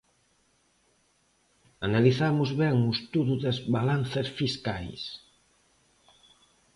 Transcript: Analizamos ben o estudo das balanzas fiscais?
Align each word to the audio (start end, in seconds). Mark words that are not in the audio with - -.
Analizamos 1.87 2.49
ben 2.61 2.75
o 2.87 2.89
estudo 2.97 3.33
das 3.43 3.57
balanzas 3.75 4.27
fiscais? 4.39 5.01